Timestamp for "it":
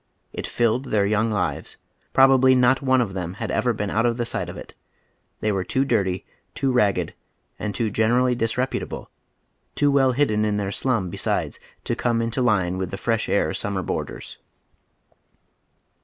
0.33-0.47, 4.57-4.73